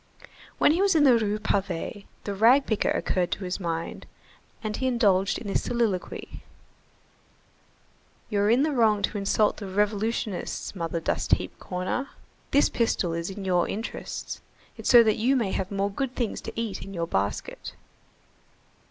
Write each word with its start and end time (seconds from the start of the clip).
When 0.57 0.71
he 0.71 0.81
was 0.81 0.95
in 0.95 1.03
the 1.03 1.15
Rue 1.15 1.37
Pavée, 1.37 2.05
the 2.23 2.33
rag 2.33 2.65
picker 2.65 2.89
occurred 2.89 3.29
to 3.33 3.43
his 3.43 3.59
mind, 3.59 4.07
and 4.63 4.75
he 4.75 4.87
indulged 4.87 5.37
in 5.37 5.45
this 5.45 5.61
soliloquy:— 5.61 6.41
"You're 8.27 8.49
in 8.49 8.63
the 8.63 8.71
wrong 8.71 9.03
to 9.03 9.17
insult 9.19 9.57
the 9.57 9.67
revolutionists, 9.67 10.75
Mother 10.75 10.99
Dust 10.99 11.33
Heap 11.33 11.59
Corner. 11.59 12.09
This 12.49 12.67
pistol 12.67 13.13
is 13.13 13.29
in 13.29 13.45
your 13.45 13.67
interests. 13.67 14.41
It's 14.75 14.89
so 14.89 15.03
that 15.03 15.17
you 15.17 15.35
may 15.35 15.51
have 15.51 15.69
more 15.69 15.91
good 15.91 16.15
things 16.15 16.41
to 16.41 16.59
eat 16.59 16.81
in 16.81 16.95
your 16.95 17.05
basket." 17.05 17.75